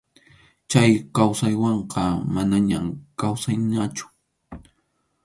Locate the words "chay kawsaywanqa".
0.69-2.03